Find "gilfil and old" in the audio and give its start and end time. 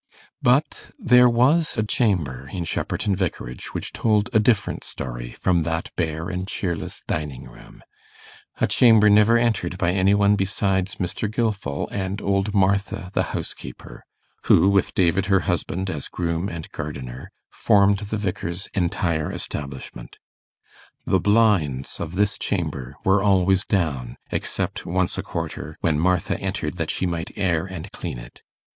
11.31-12.51